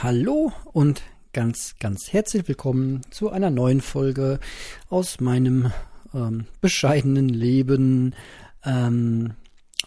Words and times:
Hallo 0.00 0.52
und 0.72 1.02
ganz, 1.32 1.74
ganz 1.80 2.12
herzlich 2.12 2.46
willkommen 2.46 3.02
zu 3.10 3.30
einer 3.30 3.50
neuen 3.50 3.80
Folge 3.80 4.38
aus 4.88 5.18
meinem 5.18 5.72
ähm, 6.14 6.46
bescheidenen 6.60 7.28
Leben. 7.28 8.14
Ähm, 8.64 9.34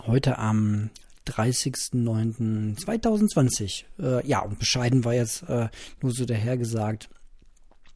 heute 0.06 0.38
am 0.38 0.90
30.09.2020. 1.28 3.86
Äh, 4.00 4.28
ja, 4.28 4.42
und 4.42 4.60
bescheiden 4.60 5.06
war 5.06 5.14
jetzt 5.14 5.44
äh, 5.44 5.70
nur 6.02 6.12
so 6.12 6.26
dahergesagt. 6.26 7.08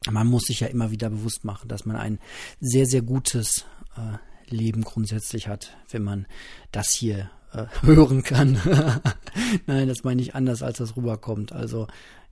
Man 0.09 0.27
muss 0.27 0.43
sich 0.43 0.61
ja 0.61 0.67
immer 0.67 0.91
wieder 0.91 1.09
bewusst 1.09 1.43
machen, 1.43 1.67
dass 1.67 1.85
man 1.85 1.97
ein 1.97 2.19
sehr, 2.61 2.85
sehr 2.85 3.01
gutes 3.01 3.65
äh, 3.97 4.19
Leben 4.49 4.83
grundsätzlich 4.83 5.49
hat, 5.49 5.75
wenn 5.89 6.03
man 6.03 6.27
das 6.71 6.93
hier 6.93 7.29
äh, 7.55 7.67
hören 7.85 8.23
kann. 8.23 8.59
Nein, 9.67 9.87
das 9.87 10.03
meine 10.03 10.21
ich 10.21 10.35
anders, 10.35 10.61
als 10.63 10.77
das 10.77 10.95
rüberkommt. 10.95 11.51
Also 11.51 11.87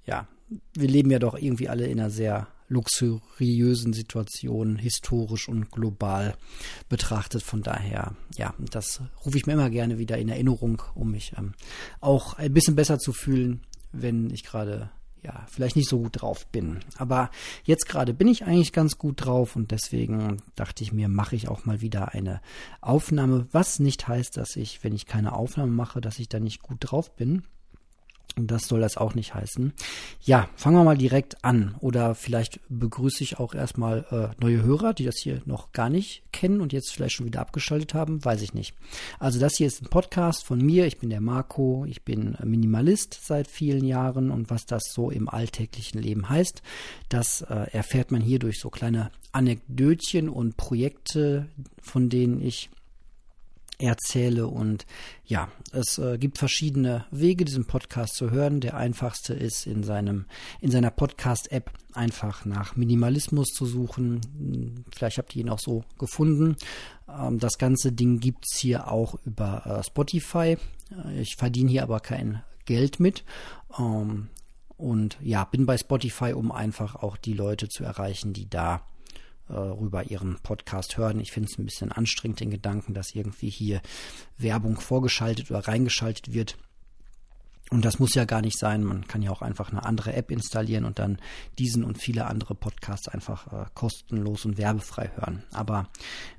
ja, 0.05 0.27
wir 0.73 0.87
leben 0.87 1.11
ja 1.11 1.19
doch 1.19 1.37
irgendwie 1.37 1.69
alle 1.69 1.87
in 1.87 1.99
einer 1.99 2.09
sehr 2.09 2.47
luxuriösen 2.69 3.93
Situation, 3.93 4.77
historisch 4.77 5.47
und 5.47 5.71
global 5.71 6.35
betrachtet. 6.89 7.43
Von 7.43 7.61
daher, 7.61 8.15
ja, 8.35 8.53
das 8.71 9.01
rufe 9.25 9.37
ich 9.37 9.45
mir 9.45 9.53
immer 9.53 9.69
gerne 9.69 9.97
wieder 9.97 10.17
in 10.17 10.29
Erinnerung, 10.29 10.81
um 10.95 11.11
mich 11.11 11.33
ähm, 11.37 11.53
auch 12.01 12.33
ein 12.33 12.53
bisschen 12.53 12.75
besser 12.75 12.99
zu 12.99 13.13
fühlen, 13.13 13.61
wenn 13.91 14.29
ich 14.31 14.43
gerade 14.43 14.89
ja, 15.23 15.45
vielleicht 15.49 15.75
nicht 15.75 15.89
so 15.89 15.99
gut 15.99 16.21
drauf 16.21 16.45
bin. 16.47 16.79
Aber 16.97 17.29
jetzt 17.63 17.87
gerade 17.87 18.13
bin 18.13 18.27
ich 18.27 18.43
eigentlich 18.43 18.73
ganz 18.73 18.97
gut 18.97 19.25
drauf 19.25 19.55
und 19.55 19.71
deswegen 19.71 20.41
dachte 20.55 20.83
ich 20.83 20.91
mir, 20.91 21.07
mache 21.07 21.35
ich 21.35 21.47
auch 21.47 21.65
mal 21.65 21.81
wieder 21.81 22.13
eine 22.13 22.41
Aufnahme, 22.81 23.47
was 23.51 23.79
nicht 23.79 24.07
heißt, 24.07 24.35
dass 24.37 24.55
ich, 24.55 24.83
wenn 24.83 24.93
ich 24.93 25.05
keine 25.05 25.33
Aufnahme 25.33 25.71
mache, 25.71 26.01
dass 26.01 26.19
ich 26.19 26.29
da 26.29 26.39
nicht 26.39 26.61
gut 26.61 26.77
drauf 26.79 27.15
bin. 27.15 27.43
Und 28.35 28.49
das 28.49 28.67
soll 28.67 28.81
das 28.81 28.97
auch 28.97 29.13
nicht 29.13 29.35
heißen. 29.35 29.73
Ja, 30.21 30.49
fangen 30.55 30.77
wir 30.77 30.83
mal 30.83 30.97
direkt 30.97 31.43
an. 31.43 31.75
Oder 31.79 32.15
vielleicht 32.15 32.59
begrüße 32.67 33.23
ich 33.23 33.37
auch 33.37 33.53
erstmal 33.53 34.05
äh, 34.09 34.41
neue 34.43 34.63
Hörer, 34.63 34.93
die 34.93 35.05
das 35.05 35.17
hier 35.21 35.41
noch 35.45 35.71
gar 35.71 35.89
nicht 35.89 36.23
kennen 36.31 36.59
und 36.59 36.73
jetzt 36.73 36.91
vielleicht 36.91 37.15
schon 37.15 37.27
wieder 37.27 37.41
abgeschaltet 37.41 37.93
haben. 37.93 38.25
Weiß 38.25 38.41
ich 38.41 38.55
nicht. 38.55 38.73
Also 39.19 39.39
das 39.39 39.55
hier 39.57 39.67
ist 39.67 39.83
ein 39.83 39.89
Podcast 39.89 40.45
von 40.45 40.59
mir. 40.59 40.87
Ich 40.87 40.97
bin 40.97 41.11
der 41.11 41.21
Marco. 41.21 41.85
Ich 41.87 42.03
bin 42.03 42.35
Minimalist 42.43 43.19
seit 43.23 43.47
vielen 43.47 43.85
Jahren. 43.85 44.31
Und 44.31 44.49
was 44.49 44.65
das 44.65 44.83
so 44.91 45.11
im 45.11 45.29
alltäglichen 45.29 46.01
Leben 46.01 46.27
heißt, 46.27 46.63
das 47.09 47.41
äh, 47.41 47.67
erfährt 47.71 48.11
man 48.11 48.21
hier 48.21 48.39
durch 48.39 48.59
so 48.59 48.71
kleine 48.71 49.11
Anekdötchen 49.31 50.27
und 50.27 50.57
Projekte, 50.57 51.47
von 51.81 52.09
denen 52.09 52.41
ich 52.41 52.71
erzähle. 53.83 54.47
Und 54.47 54.85
ja, 55.25 55.49
es 55.71 55.97
äh, 55.97 56.17
gibt 56.17 56.37
verschiedene 56.37 57.05
Wege, 57.11 57.45
diesen 57.45 57.65
Podcast 57.65 58.15
zu 58.15 58.31
hören. 58.31 58.61
Der 58.61 58.75
einfachste 58.75 59.33
ist 59.33 59.67
in 59.67 59.83
seinem, 59.83 60.25
in 60.61 60.71
seiner 60.71 60.91
Podcast-App 60.91 61.71
einfach 61.93 62.45
nach 62.45 62.75
Minimalismus 62.75 63.49
zu 63.49 63.65
suchen. 63.65 64.85
Vielleicht 64.95 65.17
habt 65.17 65.35
ihr 65.35 65.41
ihn 65.41 65.49
auch 65.49 65.59
so 65.59 65.83
gefunden. 65.99 66.55
Ähm, 67.07 67.39
das 67.39 67.57
ganze 67.57 67.91
Ding 67.91 68.19
gibt 68.19 68.45
es 68.49 68.57
hier 68.59 68.91
auch 68.91 69.15
über 69.25 69.65
äh, 69.65 69.83
Spotify. 69.83 70.57
Äh, 70.91 71.21
ich 71.21 71.35
verdiene 71.35 71.69
hier 71.69 71.83
aber 71.83 71.99
kein 71.99 72.41
Geld 72.65 72.99
mit. 72.99 73.23
Ähm, 73.77 74.29
und 74.77 75.17
ja, 75.21 75.45
bin 75.45 75.65
bei 75.65 75.77
Spotify, 75.77 76.33
um 76.33 76.51
einfach 76.51 76.95
auch 76.95 77.17
die 77.17 77.33
Leute 77.33 77.69
zu 77.69 77.83
erreichen, 77.83 78.33
die 78.33 78.49
da 78.49 78.81
äh, 79.49 79.53
rüber 79.53 80.03
ihren 80.03 80.37
Podcast 80.41 80.97
hören. 80.97 81.19
Ich 81.19 81.31
finde 81.31 81.49
es 81.51 81.57
ein 81.57 81.65
bisschen 81.65 81.91
anstrengend, 81.91 82.39
den 82.39 82.51
Gedanken, 82.51 82.93
dass 82.93 83.15
irgendwie 83.15 83.49
hier 83.49 83.81
Werbung 84.37 84.79
vorgeschaltet 84.79 85.51
oder 85.51 85.67
reingeschaltet 85.67 86.33
wird. 86.33 86.57
Und 87.69 87.85
das 87.85 87.97
muss 87.97 88.13
ja 88.13 88.25
gar 88.25 88.41
nicht 88.41 88.59
sein. 88.59 88.83
Man 88.83 89.07
kann 89.07 89.21
ja 89.21 89.31
auch 89.31 89.41
einfach 89.41 89.71
eine 89.71 89.83
andere 89.83 90.13
App 90.13 90.29
installieren 90.29 90.85
und 90.85 90.99
dann 90.99 91.17
diesen 91.57 91.83
und 91.83 91.97
viele 91.97 92.25
andere 92.27 92.55
Podcasts 92.55 93.07
einfach 93.07 93.51
äh, 93.51 93.65
kostenlos 93.73 94.45
und 94.45 94.57
werbefrei 94.57 95.11
hören. 95.15 95.43
Aber 95.51 95.89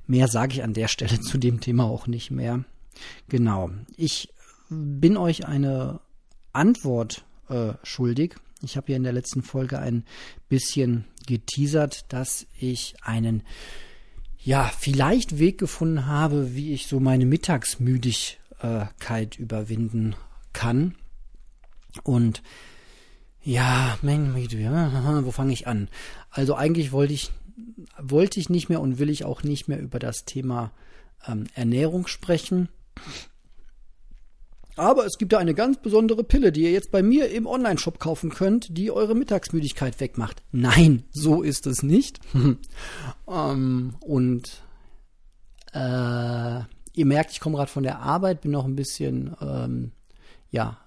mehr 0.07 0.27
sage 0.27 0.53
ich 0.53 0.63
an 0.63 0.73
der 0.73 0.87
Stelle 0.87 1.19
zu 1.21 1.37
dem 1.37 1.59
Thema 1.59 1.85
auch 1.85 2.07
nicht 2.07 2.31
mehr. 2.31 2.63
Genau. 3.27 3.69
Ich 3.97 4.29
bin 4.69 5.17
euch 5.17 5.45
eine 5.45 5.99
Antwort 6.53 7.25
äh, 7.49 7.73
schuldig 7.83 8.37
ich 8.65 8.77
habe 8.77 8.91
ja 8.91 8.97
in 8.97 9.03
der 9.03 9.13
letzten 9.13 9.43
Folge 9.43 9.79
ein 9.79 10.03
bisschen 10.49 11.05
geteasert, 11.25 12.11
dass 12.11 12.47
ich 12.59 12.95
einen 13.01 13.43
ja, 14.45 14.71
vielleicht 14.77 15.39
Weg 15.39 15.57
gefunden 15.57 16.05
habe, 16.05 16.53
wie 16.53 16.73
ich 16.73 16.85
so 16.85 16.99
meine 16.99 17.25
Mittagsmüdigkeit 17.25 19.39
überwinden 19.39 20.15
kann. 20.53 20.93
Und 22.03 22.43
ja, 23.41 23.97
wo 24.01 25.31
fange 25.31 25.53
ich 25.53 25.67
an? 25.67 25.89
Also 26.29 26.53
eigentlich 26.55 26.91
wollte 26.91 27.13
ich, 27.13 27.31
wollte 27.99 28.39
ich 28.39 28.49
nicht 28.49 28.69
mehr 28.69 28.81
und 28.81 28.99
will 28.99 29.09
ich 29.09 29.25
auch 29.25 29.41
nicht 29.41 29.67
mehr 29.67 29.79
über 29.79 29.97
das 29.97 30.25
Thema 30.25 30.71
ähm, 31.27 31.45
Ernährung 31.55 32.05
sprechen. 32.05 32.69
Aber 34.75 35.05
es 35.05 35.17
gibt 35.17 35.31
da 35.33 35.37
eine 35.37 35.53
ganz 35.53 35.77
besondere 35.77 36.23
Pille, 36.23 36.51
die 36.51 36.63
ihr 36.63 36.71
jetzt 36.71 36.91
bei 36.91 37.01
mir 37.01 37.29
im 37.29 37.47
Online-Shop 37.47 37.99
kaufen 37.99 38.29
könnt, 38.29 38.77
die 38.77 38.91
eure 38.91 39.15
Mittagsmüdigkeit 39.15 39.99
wegmacht. 39.99 40.43
Nein, 40.51 41.03
so 41.11 41.41
ist 41.41 41.65
es 41.65 41.81
nicht. 41.81 42.19
ähm, 43.27 43.95
und 44.01 44.63
äh, 45.73 46.59
ihr 46.93 47.05
merkt, 47.05 47.31
ich 47.31 47.39
komme 47.39 47.55
gerade 47.55 47.71
von 47.71 47.83
der 47.83 47.99
Arbeit, 47.99 48.41
bin 48.41 48.51
noch 48.51 48.65
ein 48.65 48.75
bisschen, 48.75 49.35
ähm, 49.41 49.91
ja, 50.51 50.77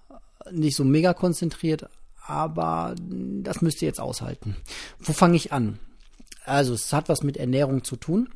nicht 0.51 0.77
so 0.77 0.85
mega 0.85 1.15
konzentriert, 1.15 1.89
aber 2.27 2.95
das 2.99 3.63
müsst 3.63 3.81
ihr 3.81 3.89
jetzt 3.89 4.01
aushalten. 4.01 4.57
Wo 4.99 5.13
fange 5.13 5.37
ich 5.37 5.53
an? 5.53 5.79
Also, 6.45 6.75
es 6.75 6.93
hat 6.93 7.09
was 7.09 7.23
mit 7.23 7.37
Ernährung 7.37 7.85
zu 7.85 7.97
tun. 7.97 8.29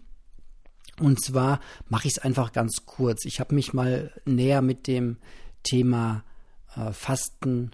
Und 1.00 1.22
zwar 1.24 1.60
mache 1.88 2.08
ich 2.08 2.16
es 2.16 2.22
einfach 2.22 2.52
ganz 2.52 2.84
kurz. 2.86 3.24
Ich 3.24 3.40
habe 3.40 3.54
mich 3.54 3.72
mal 3.72 4.12
näher 4.24 4.62
mit 4.62 4.86
dem 4.86 5.16
Thema 5.62 6.24
äh, 6.76 6.92
Fasten 6.92 7.70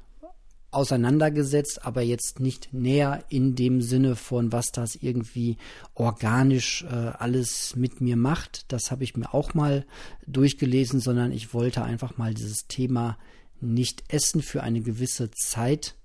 auseinandergesetzt, 0.70 1.84
aber 1.84 2.02
jetzt 2.02 2.40
nicht 2.40 2.74
näher 2.74 3.24
in 3.30 3.54
dem 3.54 3.80
Sinne 3.80 4.16
von, 4.16 4.52
was 4.52 4.66
das 4.66 4.96
irgendwie 4.96 5.56
organisch 5.94 6.84
äh, 6.84 6.94
alles 6.94 7.74
mit 7.74 8.00
mir 8.00 8.16
macht. 8.16 8.70
Das 8.70 8.90
habe 8.90 9.02
ich 9.04 9.16
mir 9.16 9.32
auch 9.32 9.54
mal 9.54 9.86
durchgelesen, 10.26 11.00
sondern 11.00 11.32
ich 11.32 11.54
wollte 11.54 11.82
einfach 11.82 12.18
mal 12.18 12.34
dieses 12.34 12.66
Thema 12.68 13.16
nicht 13.60 14.04
essen 14.08 14.42
für 14.42 14.62
eine 14.62 14.82
gewisse 14.82 15.30
Zeit 15.30 15.96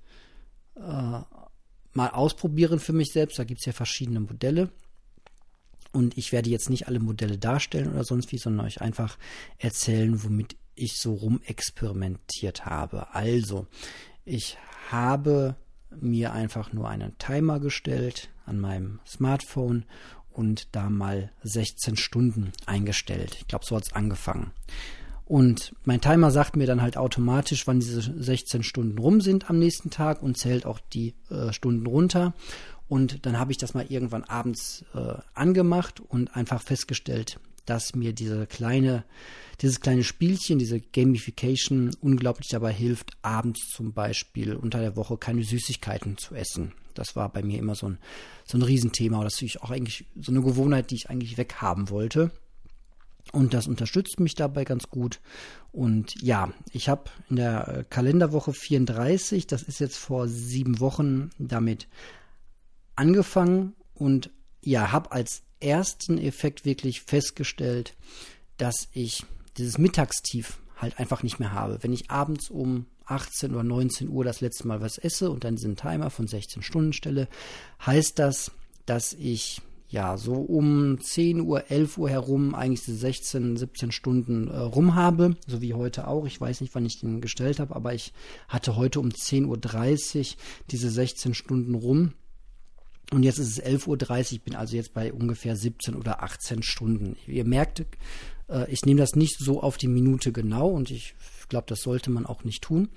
äh, 0.75 0.80
mal 0.80 2.09
ausprobieren 2.09 2.80
für 2.80 2.94
mich 2.94 3.12
selbst. 3.12 3.38
Da 3.38 3.44
gibt 3.44 3.59
es 3.59 3.66
ja 3.66 3.74
verschiedene 3.74 4.22
Modelle. 4.22 4.69
Und 5.94 6.18
ich 6.18 6.31
werde 6.31 6.50
jetzt 6.50 6.70
nicht 6.70 6.88
alle 6.88 7.00
Modelle 7.00 7.38
darstellen 7.38 7.94
oder 7.94 8.04
sonst 8.04 8.31
wie, 8.31 8.38
sondern 8.38 8.66
euch 8.66 8.81
einfach 8.81 9.18
erzählen, 9.59 10.24
womit 10.24 10.58
ich 10.76 10.98
so 10.98 11.14
rumexperimentiert 11.14 12.66
habe. 12.66 13.14
Also, 13.14 13.68
ich 14.26 14.58
habe 14.90 15.56
mir 16.02 16.34
einfach 16.34 16.74
nur 16.74 16.90
einen 16.90 17.18
Timer 17.20 17.59
gestellt 17.59 18.30
an 18.46 18.59
meinem 18.59 19.00
Smartphone 19.06 19.86
und 20.31 20.76
da 20.76 20.90
mal 20.90 21.31
16 21.44 21.96
Stunden 21.96 22.52
eingestellt. 22.66 23.38
Ich 23.40 23.48
glaube, 23.48 23.66
so 23.66 23.75
hat 23.75 23.84
es 23.84 23.94
angefangen. 23.94 24.52
Und 25.25 25.74
mein 25.86 26.02
Timer 26.02 26.31
sagt 26.31 26.58
mir 26.58 26.68
dann 26.68 26.81
halt 26.81 26.98
automatisch, 26.98 27.66
wann 27.66 27.80
diese 27.80 28.02
16 28.02 28.62
Stunden 28.64 28.98
rum 28.98 29.22
sind 29.22 29.50
am 29.50 29.58
nächsten 29.58 29.90
Tag 29.90 30.22
und 30.22 30.38
zählt 30.38 30.66
auch 30.66 30.80
die 30.80 31.16
äh, 31.30 31.54
Stunden 31.54 31.86
runter. 31.86 32.34
Und 32.94 33.26
dann 33.26 33.40
habe 33.40 33.52
ich 33.52 33.58
das 33.58 33.74
mal 33.74 33.88
irgendwann 33.90 34.24
abends 34.24 34.86
äh, 34.94 35.16
angemacht 35.34 36.00
und 36.00 36.36
einfach 36.36 36.62
festgestellt, 36.62 37.40
dass 37.66 37.96
mir 37.96 38.14
diese 38.14 38.46
kleine, 38.46 39.04
dieses 39.62 39.80
kleine 39.80 40.04
Spielchen, 40.04 40.59
diese 40.59 40.80
Gamification 40.80 41.90
unglaublich 42.02 42.50
dabei 42.50 42.72
hilft, 42.72 43.18
abends 43.24 43.62
zum 43.72 43.94
Beispiel 43.94 44.54
unter 44.54 44.80
der 44.80 44.96
Woche 44.96 45.18
keine 45.18 45.44
Süßigkeiten 45.44 46.19
zu 46.19 46.36
essen. 46.36 46.74
Das 46.94 47.16
war 47.16 47.30
bei 47.30 47.42
mir 47.42 47.57
immer 47.57 47.74
so 47.74 47.88
ein, 47.88 47.98
so 48.45 48.60
ein 48.60 48.62
Riesenthema. 48.62 49.24
Das 49.24 49.42
ist 49.42 49.60
auch 49.63 49.72
eigentlich 49.72 50.06
so 50.16 50.31
eine 50.31 50.44
Gewohnheit, 50.44 50.92
die 50.92 50.95
ich 50.98 51.10
eigentlich 51.10 51.40
weghaben 51.40 51.90
wollte. 51.90 52.30
Und 53.31 53.56
das 53.56 53.66
unterstützt 53.66 54.19
mich 54.19 54.36
dabei 54.36 54.66
ganz 54.66 54.92
gut. 54.92 55.19
Und 55.72 56.13
ja, 56.22 56.54
ich 56.72 56.90
habe 56.90 57.06
in 57.31 57.38
der 57.38 57.88
Kalenderwoche 57.90 58.54
34, 58.54 59.48
das 59.48 59.63
ist 59.63 59.80
jetzt 59.80 59.98
vor 59.98 60.28
sieben 60.28 60.80
Wochen, 60.80 61.31
damit 61.40 61.88
angefangen 62.95 63.74
und 63.94 64.31
ja, 64.62 64.92
habe 64.92 65.12
als 65.12 65.44
ersten 65.60 66.18
Effekt 66.18 66.66
wirklich 66.66 67.01
festgestellt, 67.01 67.95
dass 68.57 68.88
ich 68.92 69.25
dieses 69.57 69.78
Mittagstief 69.78 70.60
halt 70.78 71.00
einfach 71.00 71.24
nicht 71.24 71.40
mehr 71.40 71.54
habe. 71.54 71.80
Wenn 71.81 71.94
ich 71.94 72.12
abends 72.12 72.50
um 72.50 72.86
18 73.06 73.51
oder 73.51 73.63
19 73.63 74.10
Uhr 74.10 74.24
das 74.24 74.42
letzte 74.42 74.68
Mal 74.68 74.81
was 74.81 74.98
esse 74.98 75.30
und 75.30 75.44
dann 75.44 75.56
diesen 75.56 75.75
Timer 75.75 76.10
von 76.10 76.28
16 76.28 76.62
Stunden 76.62 76.94
stelle, 76.94 77.28
heißt 77.86 78.19
das, 78.19 78.51
dass 78.86 79.13
ich 79.13 79.62
ja, 79.94 80.18
so 80.18 80.34
um 80.34 81.00
10 81.00 81.42
Uhr, 81.42 81.69
11 81.69 82.00
Uhr 82.00 82.10
herum 82.10 82.56
eigentlich 82.56 82.84
diese 82.84 82.98
16, 82.98 83.57
17 83.57 83.92
Stunden 83.92 84.48
äh, 84.48 84.57
rum 84.57 84.95
habe, 84.95 85.38
so 85.45 85.62
wie 85.62 85.75
heute 85.75 86.07
auch. 86.07 86.25
Ich 86.25 86.42
weiß 86.42 86.62
nicht, 86.62 86.74
wann 86.74 86.84
ich 86.84 87.00
den 87.00 87.22
gestellt 87.22 87.60
habe, 87.60 87.75
aber 87.75 87.94
ich 87.94 88.12
hatte 88.48 88.75
heute 88.75 89.00
um 89.00 89.10
10.30 89.10 89.45
Uhr 90.31 90.38
diese 90.72 90.90
16 90.90 91.36
Stunden 91.36 91.75
rum. 91.75 92.13
Und 93.12 93.24
jetzt 93.24 93.38
ist 93.38 93.60
es 93.60 93.64
11.30 93.64 93.88
Uhr, 93.88 94.20
ich 94.32 94.42
bin 94.42 94.56
also 94.56 94.76
jetzt 94.76 94.94
bei 94.94 95.14
ungefähr 95.14 95.56
17 95.56 95.96
oder 95.96 96.24
18 96.24 96.64
Stunden. 96.64 97.16
Ihr 97.28 97.46
merkt, 97.46 97.86
äh, 98.50 98.72
ich 98.72 98.86
nehme 98.86 99.00
das 99.00 99.16
nicht 99.16 99.38
so 99.40 99.62
auf 99.62 99.78
die 99.78 99.88
Minute 99.88 100.32
genau 100.32 100.70
und 100.70 100.90
ich 100.90 101.16
glaube, 101.50 101.66
das 101.68 101.82
sollte 101.82 102.10
man 102.10 102.26
auch 102.26 102.44
nicht 102.44 102.64
tun, 102.64 102.90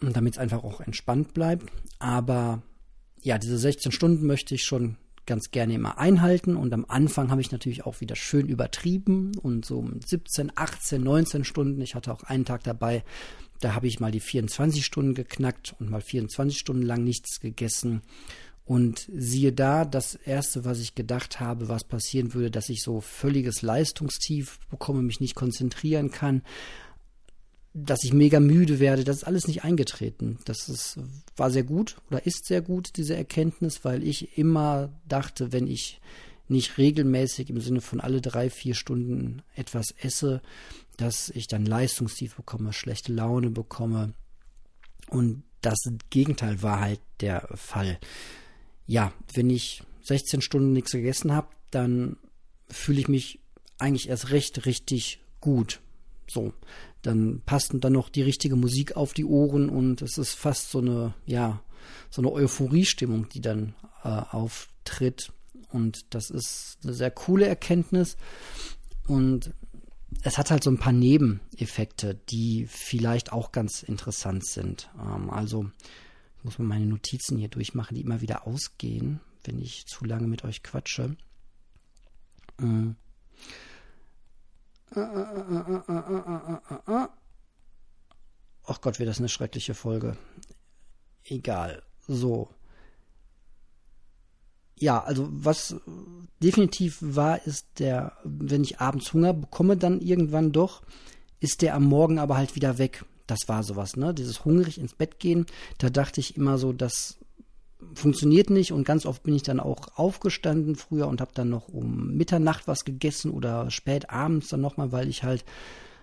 damit 0.00 0.34
es 0.34 0.38
einfach 0.38 0.62
auch 0.62 0.80
entspannt 0.80 1.34
bleibt. 1.34 1.70
Aber 1.98 2.62
ja, 3.22 3.38
diese 3.38 3.58
16 3.58 3.92
Stunden 3.92 4.26
möchte 4.26 4.54
ich 4.54 4.64
schon 4.64 4.96
ganz 5.26 5.50
gerne 5.50 5.74
immer 5.74 5.98
einhalten 5.98 6.56
und 6.56 6.72
am 6.72 6.84
Anfang 6.88 7.30
habe 7.30 7.40
ich 7.40 7.52
natürlich 7.52 7.86
auch 7.86 8.00
wieder 8.00 8.16
schön 8.16 8.48
übertrieben 8.48 9.36
und 9.38 9.64
so 9.64 9.88
17, 10.04 10.52
18, 10.54 11.02
19 11.02 11.44
Stunden. 11.44 11.80
Ich 11.80 11.94
hatte 11.94 12.12
auch 12.12 12.24
einen 12.24 12.44
Tag 12.44 12.64
dabei, 12.64 13.04
da 13.60 13.74
habe 13.74 13.86
ich 13.86 14.00
mal 14.00 14.10
die 14.10 14.20
24 14.20 14.84
Stunden 14.84 15.14
geknackt 15.14 15.76
und 15.78 15.90
mal 15.90 16.00
24 16.00 16.58
Stunden 16.58 16.82
lang 16.82 17.04
nichts 17.04 17.38
gegessen. 17.38 18.02
Und 18.64 19.08
siehe 19.12 19.52
da, 19.52 19.84
das 19.84 20.14
erste, 20.14 20.64
was 20.64 20.78
ich 20.78 20.94
gedacht 20.94 21.40
habe, 21.40 21.68
was 21.68 21.84
passieren 21.84 22.32
würde, 22.32 22.50
dass 22.50 22.68
ich 22.68 22.82
so 22.82 23.00
völliges 23.00 23.62
Leistungstief 23.62 24.60
bekomme, 24.70 25.02
mich 25.02 25.20
nicht 25.20 25.34
konzentrieren 25.34 26.10
kann, 26.10 26.42
dass 27.74 28.04
ich 28.04 28.12
mega 28.12 28.38
müde 28.38 28.80
werde, 28.80 29.02
das 29.02 29.18
ist 29.18 29.24
alles 29.24 29.48
nicht 29.48 29.64
eingetreten. 29.64 30.38
Das 30.44 30.68
ist, 30.68 30.98
war 31.36 31.50
sehr 31.50 31.64
gut 31.64 31.96
oder 32.08 32.26
ist 32.26 32.46
sehr 32.46 32.60
gut, 32.60 32.96
diese 32.96 33.16
Erkenntnis, 33.16 33.84
weil 33.84 34.02
ich 34.02 34.36
immer 34.36 34.90
dachte, 35.08 35.52
wenn 35.52 35.66
ich 35.66 36.00
nicht 36.48 36.76
regelmäßig 36.76 37.50
im 37.50 37.60
Sinne 37.60 37.80
von 37.80 38.00
alle 38.00 38.20
drei, 38.20 38.50
vier 38.50 38.74
Stunden 38.74 39.42
etwas 39.56 39.94
esse, 40.02 40.42
dass 40.98 41.30
ich 41.30 41.46
dann 41.46 41.64
Leistungstief 41.64 42.36
bekomme, 42.36 42.72
schlechte 42.72 43.12
Laune 43.12 43.50
bekomme. 43.50 44.12
Und 45.08 45.42
das 45.62 45.78
Gegenteil 46.10 46.62
war 46.62 46.80
halt 46.80 47.00
der 47.20 47.48
Fall. 47.54 47.98
Ja, 48.92 49.10
wenn 49.32 49.48
ich 49.48 49.82
16 50.02 50.42
Stunden 50.42 50.74
nichts 50.74 50.92
gegessen 50.92 51.32
habe, 51.32 51.48
dann 51.70 52.18
fühle 52.68 53.00
ich 53.00 53.08
mich 53.08 53.40
eigentlich 53.78 54.10
erst 54.10 54.32
recht 54.32 54.66
richtig 54.66 55.22
gut. 55.40 55.80
So, 56.28 56.52
dann 57.00 57.40
passt 57.46 57.72
dann 57.72 57.94
noch 57.94 58.10
die 58.10 58.20
richtige 58.20 58.54
Musik 58.54 58.94
auf 58.94 59.14
die 59.14 59.24
Ohren 59.24 59.70
und 59.70 60.02
es 60.02 60.18
ist 60.18 60.34
fast 60.34 60.70
so 60.70 60.80
eine, 60.80 61.14
ja, 61.24 61.62
so 62.10 62.20
eine 62.20 62.30
Euphoriestimmung, 62.30 63.30
die 63.30 63.40
dann 63.40 63.74
äh, 64.04 64.08
auftritt. 64.08 65.32
Und 65.70 66.14
das 66.14 66.28
ist 66.28 66.76
eine 66.82 66.92
sehr 66.92 67.10
coole 67.10 67.46
Erkenntnis. 67.46 68.18
Und 69.08 69.54
es 70.22 70.36
hat 70.36 70.50
halt 70.50 70.64
so 70.64 70.70
ein 70.70 70.76
paar 70.76 70.92
Nebeneffekte, 70.92 72.20
die 72.28 72.66
vielleicht 72.68 73.32
auch 73.32 73.52
ganz 73.52 73.82
interessant 73.82 74.44
sind. 74.44 74.90
Ähm, 75.00 75.30
also, 75.30 75.70
muss 76.44 76.58
mal 76.58 76.66
meine 76.66 76.86
Notizen 76.86 77.38
hier 77.38 77.48
durchmachen, 77.48 77.94
die 77.94 78.00
immer 78.02 78.20
wieder 78.20 78.46
ausgehen, 78.46 79.20
wenn 79.44 79.58
ich 79.58 79.86
zu 79.86 80.04
lange 80.04 80.26
mit 80.26 80.44
euch 80.44 80.62
quatsche. 80.62 81.16
Ach 88.64 88.80
Gott, 88.80 88.98
wird 88.98 89.08
das 89.08 89.18
eine 89.18 89.28
schreckliche 89.28 89.74
Folge. 89.74 90.16
Egal. 91.24 91.82
So. 92.06 92.48
Ja, 94.76 95.02
also 95.02 95.28
was 95.30 95.76
definitiv 96.42 96.98
war, 97.00 97.46
ist 97.46 97.66
der, 97.78 98.16
wenn 98.24 98.62
ich 98.62 98.80
abends 98.80 99.12
Hunger 99.12 99.32
bekomme, 99.32 99.76
dann 99.76 100.00
irgendwann 100.00 100.52
doch, 100.52 100.82
ist 101.40 101.62
der 101.62 101.74
am 101.74 101.84
Morgen 101.84 102.18
aber 102.18 102.36
halt 102.36 102.56
wieder 102.56 102.78
weg. 102.78 103.04
Das 103.32 103.48
war 103.48 103.62
sowas, 103.62 103.96
ne? 103.96 104.12
Dieses 104.12 104.44
hungrig 104.44 104.78
ins 104.78 104.92
Bett 104.92 105.18
gehen, 105.18 105.46
da 105.78 105.88
dachte 105.88 106.20
ich 106.20 106.36
immer 106.36 106.58
so, 106.58 106.74
dass 106.74 107.16
funktioniert 107.94 108.50
nicht 108.50 108.72
und 108.72 108.84
ganz 108.84 109.06
oft 109.06 109.22
bin 109.22 109.34
ich 109.34 109.42
dann 109.42 109.58
auch 109.58 109.96
aufgestanden 109.96 110.76
früher 110.76 111.08
und 111.08 111.22
habe 111.22 111.30
dann 111.32 111.48
noch 111.48 111.68
um 111.68 112.14
Mitternacht 112.14 112.68
was 112.68 112.84
gegessen 112.84 113.30
oder 113.30 113.70
spät 113.70 114.10
abends 114.10 114.48
dann 114.48 114.60
nochmal, 114.60 114.92
weil 114.92 115.08
ich 115.08 115.24
halt 115.24 115.46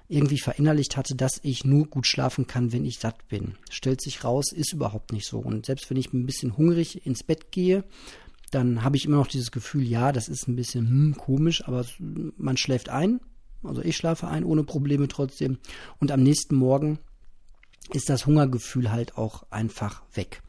irgendwie 0.08 0.40
verinnerlicht 0.40 0.98
hatte, 0.98 1.16
dass 1.16 1.40
ich 1.44 1.66
nur 1.66 1.86
gut 1.86 2.08
schlafen 2.08 2.48
kann, 2.48 2.74
wenn 2.74 2.84
ich 2.84 2.98
satt 2.98 3.28
bin. 3.28 3.54
Stellt 3.70 4.02
sich 4.02 4.24
raus, 4.24 4.52
ist 4.52 4.74
überhaupt 4.74 5.14
nicht 5.14 5.28
so. 5.28 5.38
Und 5.38 5.68
selbst 5.68 5.88
wenn 5.92 5.98
ich 5.98 6.12
ein 6.12 6.26
bisschen 6.26 6.58
hungrig 6.58 7.06
ins 7.06 7.22
Bett 7.22 7.52
gehe, 7.52 7.84
dann 8.50 8.84
habe 8.84 8.98
ich 8.98 9.06
immer 9.06 9.18
noch 9.18 9.28
dieses 9.28 9.52
Gefühl, 9.52 9.84
ja, 9.84 10.12
das 10.12 10.30
ist 10.30 10.48
ein 10.48 10.56
bisschen 10.56 10.90
hm, 10.90 11.16
komisch, 11.16 11.64
aber 11.68 11.86
man 12.38 12.58
schläft 12.58 12.90
ein. 12.90 13.20
Also 13.64 13.84
ich 13.84 13.96
schlafe 13.96 14.28
ein 14.28 14.44
ohne 14.44 14.64
Probleme 14.64 15.08
trotzdem. 15.08 15.60
Und 16.00 16.12
am 16.12 16.24
nächsten 16.24 16.56
Morgen 16.56 16.98
ist 17.94 18.10
das 18.10 18.26
Hungergefühl 18.26 18.92
halt 18.92 19.18
auch 19.18 19.44
einfach 19.50 20.02
weg. 20.14 20.42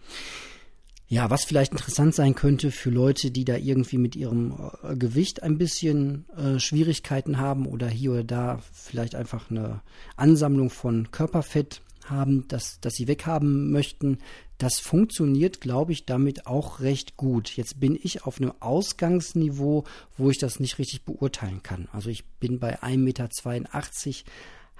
Ja, 1.12 1.28
was 1.28 1.44
vielleicht 1.44 1.72
interessant 1.72 2.14
sein 2.14 2.36
könnte 2.36 2.70
für 2.70 2.90
Leute, 2.90 3.32
die 3.32 3.44
da 3.44 3.56
irgendwie 3.56 3.98
mit 3.98 4.14
ihrem 4.14 4.54
äh, 4.84 4.94
Gewicht 4.94 5.42
ein 5.42 5.58
bisschen 5.58 6.24
äh, 6.36 6.60
Schwierigkeiten 6.60 7.38
haben 7.38 7.66
oder 7.66 7.88
hier 7.88 8.12
oder 8.12 8.22
da 8.22 8.62
vielleicht 8.72 9.16
einfach 9.16 9.50
eine 9.50 9.82
Ansammlung 10.16 10.70
von 10.70 11.10
Körperfett 11.10 11.82
haben, 12.04 12.46
das, 12.46 12.78
das 12.80 12.94
sie 12.94 13.08
weghaben 13.08 13.72
möchten. 13.72 14.18
Das 14.58 14.78
funktioniert, 14.78 15.60
glaube 15.60 15.90
ich, 15.90 16.06
damit 16.06 16.46
auch 16.46 16.78
recht 16.78 17.16
gut. 17.16 17.56
Jetzt 17.56 17.80
bin 17.80 17.98
ich 18.00 18.24
auf 18.24 18.40
einem 18.40 18.52
Ausgangsniveau, 18.60 19.84
wo 20.16 20.30
ich 20.30 20.38
das 20.38 20.60
nicht 20.60 20.78
richtig 20.78 21.04
beurteilen 21.04 21.64
kann. 21.64 21.88
Also 21.92 22.08
ich 22.10 22.24
bin 22.24 22.60
bei 22.60 22.80
1,82 22.82 22.98
Meter, 22.98 23.28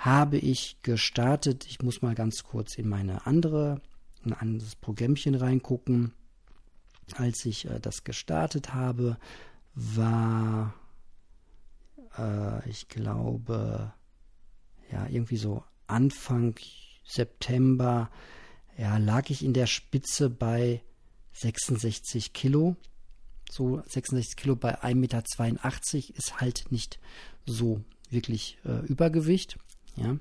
habe 0.01 0.37
ich 0.37 0.77
gestartet. 0.83 1.67
Ich 1.67 1.81
muss 1.83 2.03
mal 2.03 2.15
ganz 2.15 2.43
kurz 2.45 2.75
in 2.77 2.89
meine 2.89 3.27
andere, 3.27 3.81
ein 4.25 4.33
anderes 4.33 4.75
Programmchen 4.75 5.35
reingucken 5.35 6.13
als 7.17 7.45
ich 7.45 7.67
äh, 7.67 7.81
das 7.81 8.05
gestartet 8.05 8.75
habe, 8.75 9.19
war, 9.75 10.75
äh, 12.19 12.69
ich 12.69 12.89
glaube, 12.89 13.93
ja, 14.91 15.07
irgendwie 15.09 15.37
so 15.37 15.65
Anfang 15.87 16.55
September, 17.05 18.11
ja, 18.77 18.99
lag 18.99 19.31
ich 19.31 19.45
in 19.45 19.53
der 19.53 19.67
Spitze 19.67 20.31
bei 20.31 20.83
66 21.33 22.33
Kilo. 22.33 22.77
So 23.51 23.83
66 23.87 24.37
Kilo 24.37 24.57
bei 24.57 24.81
1,82 24.81 24.95
Meter 24.95 25.23
ist 26.17 26.41
halt 26.41 26.71
nicht 26.71 27.01
so 27.47 27.83
wirklich 28.09 28.59
äh, 28.65 28.85
Übergewicht. 28.87 29.59
Ja. 30.01 30.17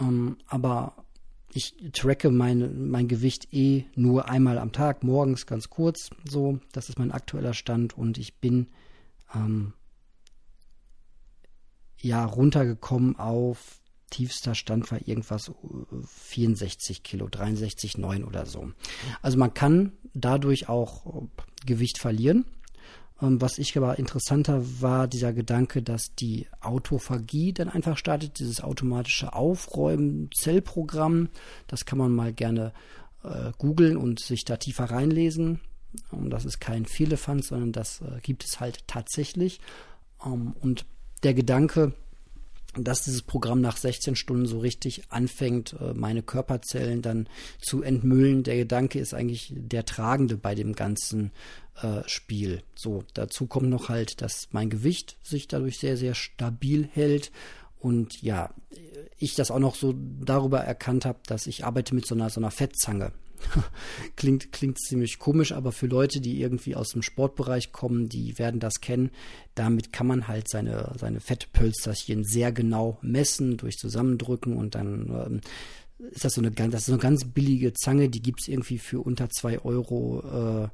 Ähm, 0.00 0.36
aber 0.46 1.06
ich 1.52 1.74
tracke 1.92 2.30
mein, 2.30 2.90
mein 2.90 3.08
Gewicht 3.08 3.52
eh 3.52 3.84
nur 3.94 4.28
einmal 4.28 4.58
am 4.58 4.72
Tag, 4.72 5.02
morgens 5.02 5.46
ganz 5.46 5.70
kurz, 5.70 6.10
so. 6.28 6.58
Das 6.72 6.88
ist 6.88 6.98
mein 6.98 7.12
aktueller 7.12 7.54
Stand 7.54 7.96
und 7.96 8.18
ich 8.18 8.36
bin 8.36 8.68
ähm, 9.34 9.72
ja 11.98 12.24
runtergekommen 12.24 13.16
auf 13.16 13.80
tiefster 14.10 14.54
Stand 14.54 14.90
war 14.90 15.06
irgendwas 15.06 15.50
64 16.06 17.02
Kilo, 17.02 17.26
63,9 17.26 18.24
oder 18.24 18.46
so. 18.46 18.70
Also 19.22 19.38
man 19.38 19.52
kann 19.52 19.92
dadurch 20.14 20.68
auch 20.68 21.26
Gewicht 21.64 21.98
verlieren. 21.98 22.44
Ähm, 23.22 23.40
was 23.40 23.58
ich 23.58 23.76
aber 23.76 23.98
interessanter 23.98 24.62
war, 24.80 25.08
dieser 25.08 25.32
Gedanke, 25.32 25.82
dass 25.82 26.14
die 26.14 26.46
Autophagie 26.60 27.52
dann 27.52 27.68
einfach 27.68 27.96
startet, 27.96 28.38
dieses 28.38 28.60
automatische 28.62 29.32
Aufräumen, 29.32 30.30
Zellprogramm. 30.34 31.28
Das 31.66 31.84
kann 31.84 31.98
man 31.98 32.12
mal 32.12 32.32
gerne 32.32 32.72
äh, 33.24 33.52
googeln 33.58 33.96
und 33.96 34.20
sich 34.20 34.44
da 34.44 34.56
tiefer 34.56 34.84
reinlesen. 34.84 35.60
Und 36.10 36.30
das 36.30 36.44
ist 36.44 36.60
kein 36.60 36.84
Firlefanz, 36.84 37.48
sondern 37.48 37.72
das 37.72 38.02
äh, 38.02 38.20
gibt 38.22 38.44
es 38.44 38.60
halt 38.60 38.86
tatsächlich. 38.86 39.60
Ähm, 40.24 40.54
und 40.60 40.84
der 41.22 41.34
Gedanke, 41.34 41.94
dass 42.84 43.02
dieses 43.02 43.22
Programm 43.22 43.60
nach 43.60 43.76
16 43.76 44.16
Stunden 44.16 44.46
so 44.46 44.58
richtig 44.58 45.02
anfängt, 45.10 45.74
äh, 45.80 45.94
meine 45.94 46.22
Körperzellen 46.22 47.02
dann 47.02 47.28
zu 47.60 47.82
entmüllen. 47.82 48.42
Der 48.42 48.56
Gedanke 48.56 48.98
ist 48.98 49.14
eigentlich 49.14 49.52
der 49.54 49.84
tragende 49.84 50.36
bei 50.36 50.54
dem 50.54 50.74
ganzen 50.74 51.32
äh, 51.82 52.02
Spiel. 52.06 52.62
So, 52.74 53.04
dazu 53.14 53.46
kommt 53.46 53.68
noch 53.68 53.88
halt, 53.88 54.20
dass 54.22 54.48
mein 54.52 54.70
Gewicht 54.70 55.16
sich 55.22 55.48
dadurch 55.48 55.78
sehr, 55.78 55.96
sehr 55.96 56.14
stabil 56.14 56.88
hält. 56.92 57.30
Und 57.78 58.22
ja, 58.22 58.54
ich 59.18 59.34
das 59.34 59.50
auch 59.50 59.58
noch 59.58 59.74
so 59.74 59.94
darüber 59.96 60.60
erkannt 60.60 61.04
habe, 61.04 61.18
dass 61.26 61.46
ich 61.46 61.64
arbeite 61.64 61.94
mit 61.94 62.06
so 62.06 62.14
einer, 62.14 62.30
so 62.30 62.40
einer 62.40 62.50
Fettzange. 62.50 63.12
klingt, 64.16 64.52
klingt 64.52 64.78
ziemlich 64.78 65.18
komisch, 65.18 65.52
aber 65.52 65.72
für 65.72 65.86
Leute, 65.86 66.20
die 66.20 66.40
irgendwie 66.40 66.74
aus 66.74 66.90
dem 66.90 67.02
Sportbereich 67.02 67.72
kommen, 67.72 68.08
die 68.08 68.38
werden 68.38 68.60
das 68.60 68.80
kennen. 68.80 69.10
Damit 69.54 69.92
kann 69.92 70.06
man 70.06 70.28
halt 70.28 70.48
seine, 70.48 70.92
seine 70.98 71.20
Fettpölsterchen 71.20 72.24
sehr 72.24 72.52
genau 72.52 72.98
messen, 73.02 73.56
durch 73.56 73.78
Zusammendrücken 73.78 74.56
und 74.56 74.74
dann 74.74 75.08
ähm, 75.08 75.40
ist 76.10 76.24
das 76.24 76.34
so 76.34 76.40
eine, 76.40 76.50
das 76.50 76.82
ist 76.82 76.88
eine 76.90 76.98
ganz 76.98 77.24
billige 77.24 77.72
Zange, 77.72 78.08
die 78.08 78.20
gibt 78.20 78.40
es 78.42 78.48
irgendwie 78.48 78.78
für 78.78 79.00
unter 79.00 79.30
zwei 79.30 79.58
Euro 79.60 80.64
äh, 80.64 80.68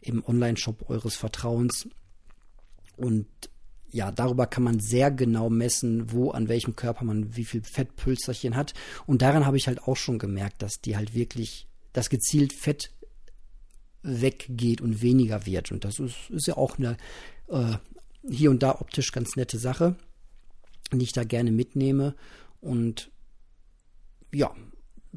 im 0.00 0.24
Online-Shop 0.24 0.88
eures 0.88 1.16
Vertrauens. 1.16 1.88
Und 2.96 3.26
ja, 3.90 4.12
darüber 4.12 4.46
kann 4.46 4.62
man 4.62 4.80
sehr 4.80 5.10
genau 5.10 5.48
messen, 5.48 6.12
wo 6.12 6.30
an 6.30 6.48
welchem 6.48 6.76
Körper 6.76 7.04
man 7.04 7.36
wie 7.36 7.44
viel 7.44 7.62
Fettpülsterchen 7.62 8.54
hat. 8.54 8.74
Und 9.06 9.22
daran 9.22 9.46
habe 9.46 9.56
ich 9.56 9.66
halt 9.66 9.82
auch 9.82 9.96
schon 9.96 10.18
gemerkt, 10.18 10.62
dass 10.62 10.80
die 10.80 10.96
halt 10.96 11.14
wirklich, 11.14 11.66
dass 11.98 12.10
gezielt 12.10 12.52
Fett 12.52 12.92
weggeht 14.04 14.80
und 14.80 15.02
weniger 15.02 15.46
wird. 15.46 15.72
Und 15.72 15.84
das 15.84 15.98
ist, 15.98 16.30
ist 16.30 16.46
ja 16.46 16.56
auch 16.56 16.78
eine 16.78 16.96
äh, 17.48 17.76
hier 18.30 18.52
und 18.52 18.62
da 18.62 18.80
optisch 18.80 19.10
ganz 19.10 19.34
nette 19.34 19.58
Sache, 19.58 19.96
die 20.92 21.02
ich 21.02 21.12
da 21.12 21.24
gerne 21.24 21.50
mitnehme. 21.50 22.14
Und 22.60 23.10
ja, 24.32 24.54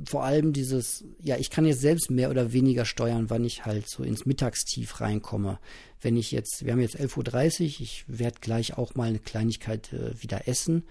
vor 0.08 0.24
allem 0.24 0.54
dieses, 0.54 1.06
ja, 1.20 1.38
ich 1.38 1.52
kann 1.52 1.68
jetzt 1.68 1.82
selbst 1.82 2.10
mehr 2.10 2.32
oder 2.32 2.52
weniger 2.52 2.86
steuern, 2.86 3.30
wann 3.30 3.46
ich 3.46 3.64
halt 3.64 3.88
so 3.88 4.02
ins 4.02 4.26
Mittagstief 4.26 5.02
reinkomme. 5.02 5.60
Wenn 6.02 6.18
ich 6.18 6.32
jetzt, 6.32 6.66
wir 6.66 6.74
haben 6.74 6.82
jetzt 6.82 7.00
11.30 7.00 7.62
Uhr, 7.62 7.66
ich 7.82 8.06
werde 8.08 8.40
gleich 8.42 8.76
auch 8.76 8.96
mal 8.96 9.10
eine 9.10 9.20
Kleinigkeit 9.20 9.94
äh, 9.94 10.20
wieder 10.20 10.48
essen. 10.48 10.84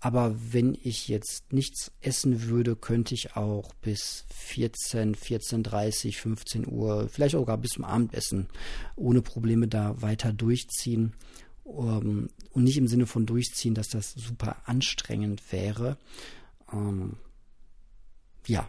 Aber 0.00 0.36
wenn 0.52 0.78
ich 0.82 1.08
jetzt 1.08 1.52
nichts 1.52 1.90
essen 2.00 2.44
würde, 2.44 2.76
könnte 2.76 3.14
ich 3.14 3.34
auch 3.34 3.74
bis 3.82 4.24
14, 4.32 5.16
14.30 5.16 6.16
15 6.16 6.68
Uhr, 6.68 7.08
vielleicht 7.08 7.32
sogar 7.32 7.58
bis 7.58 7.72
zum 7.72 7.84
Abendessen 7.84 8.46
ohne 8.94 9.22
Probleme 9.22 9.66
da 9.66 10.00
weiter 10.00 10.32
durchziehen. 10.32 11.14
Ähm, 11.66 12.28
und 12.52 12.64
nicht 12.64 12.78
im 12.78 12.86
Sinne 12.86 13.06
von 13.06 13.26
durchziehen, 13.26 13.74
dass 13.74 13.88
das 13.88 14.12
super 14.12 14.56
anstrengend 14.66 15.42
wäre. 15.52 15.96
Ähm, 16.72 17.16
ja, 18.46 18.68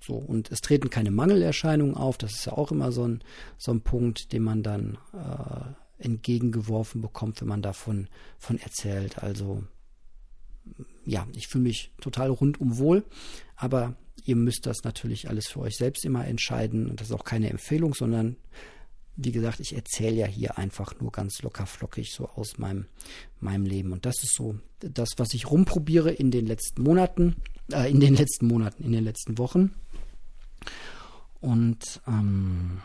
so, 0.00 0.14
und 0.14 0.50
es 0.50 0.60
treten 0.60 0.90
keine 0.90 1.10
Mangelerscheinungen 1.10 1.96
auf. 1.96 2.18
Das 2.18 2.32
ist 2.32 2.46
ja 2.46 2.54
auch 2.54 2.72
immer 2.72 2.90
so 2.90 3.06
ein, 3.06 3.22
so 3.56 3.70
ein 3.72 3.82
Punkt, 3.82 4.32
den 4.32 4.42
man 4.42 4.62
dann 4.62 4.98
äh, 5.12 6.02
entgegengeworfen 6.04 7.02
bekommt, 7.02 7.40
wenn 7.40 7.48
man 7.48 7.62
davon 7.62 8.08
von 8.38 8.58
erzählt. 8.58 9.22
Also, 9.22 9.62
ja, 11.04 11.26
ich 11.34 11.48
fühle 11.48 11.64
mich 11.64 11.92
total 12.00 12.30
rundum 12.30 12.78
wohl, 12.78 13.04
aber 13.56 13.96
ihr 14.24 14.36
müsst 14.36 14.66
das 14.66 14.84
natürlich 14.84 15.28
alles 15.28 15.48
für 15.48 15.60
euch 15.60 15.76
selbst 15.76 16.04
immer 16.04 16.26
entscheiden. 16.26 16.88
Und 16.88 17.00
das 17.00 17.08
ist 17.08 17.14
auch 17.14 17.24
keine 17.24 17.50
Empfehlung, 17.50 17.94
sondern 17.94 18.36
wie 19.16 19.32
gesagt, 19.32 19.60
ich 19.60 19.74
erzähle 19.74 20.16
ja 20.16 20.26
hier 20.26 20.56
einfach 20.56 20.98
nur 21.00 21.12
ganz 21.12 21.42
locker 21.42 21.66
flockig 21.66 22.12
so 22.12 22.28
aus 22.28 22.58
meinem, 22.58 22.86
meinem 23.38 23.66
Leben. 23.66 23.92
Und 23.92 24.06
das 24.06 24.22
ist 24.22 24.34
so 24.34 24.58
das, 24.80 25.10
was 25.16 25.34
ich 25.34 25.50
rumprobiere 25.50 26.10
in 26.10 26.30
den 26.30 26.46
letzten 26.46 26.82
Monaten, 26.82 27.36
äh, 27.72 27.90
in 27.90 28.00
den 28.00 28.14
letzten 28.14 28.46
Monaten, 28.46 28.82
in 28.82 28.92
den 28.92 29.04
letzten 29.04 29.36
Wochen. 29.36 29.74
Und 31.40 32.00
ähm, 32.06 32.80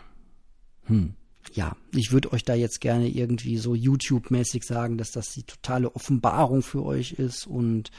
hm, 0.86 1.16
ja, 1.54 1.76
ich 1.94 2.12
würde 2.12 2.34
euch 2.34 2.44
da 2.44 2.54
jetzt 2.54 2.82
gerne 2.82 3.08
irgendwie 3.08 3.58
so 3.58 3.76
YouTube-mäßig 3.76 4.64
sagen, 4.64 4.98
dass 4.98 5.12
das 5.12 5.32
die 5.32 5.44
totale 5.44 5.96
Offenbarung 5.96 6.62
für 6.62 6.84
euch 6.84 7.14
ist 7.14 7.48
und 7.48 7.92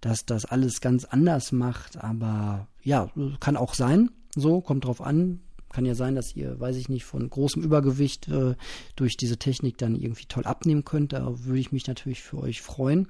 dass 0.00 0.24
das 0.26 0.44
alles 0.44 0.80
ganz 0.80 1.04
anders 1.04 1.52
macht. 1.52 1.96
Aber 1.96 2.68
ja, 2.82 3.10
kann 3.40 3.56
auch 3.56 3.74
sein. 3.74 4.10
So, 4.34 4.60
kommt 4.60 4.84
drauf 4.84 5.00
an. 5.00 5.40
Kann 5.70 5.86
ja 5.86 5.94
sein, 5.94 6.14
dass 6.14 6.36
ihr, 6.36 6.60
weiß 6.60 6.76
ich 6.76 6.88
nicht, 6.90 7.04
von 7.04 7.28
großem 7.28 7.62
Übergewicht 7.62 8.28
äh, 8.28 8.56
durch 8.94 9.16
diese 9.16 9.38
Technik 9.38 9.78
dann 9.78 9.94
irgendwie 9.94 10.26
toll 10.26 10.44
abnehmen 10.44 10.84
könnt. 10.84 11.14
Da 11.14 11.44
würde 11.44 11.60
ich 11.60 11.72
mich 11.72 11.86
natürlich 11.86 12.22
für 12.22 12.38
euch 12.38 12.60
freuen. 12.60 13.08